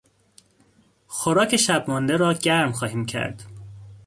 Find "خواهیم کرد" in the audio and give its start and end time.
2.71-3.43